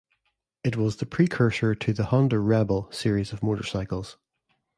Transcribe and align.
It 0.63 0.75
was 0.77 0.99
a 1.03 1.05
precursor 1.05 1.75
to 1.75 1.93
the 1.93 2.05
Honda 2.05 2.39
Rebel 2.39 2.87
series 2.91 3.33
of 3.33 3.43
motorcycles. 3.43 4.17